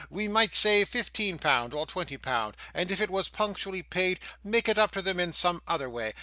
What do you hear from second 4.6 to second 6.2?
it up to them in some other way.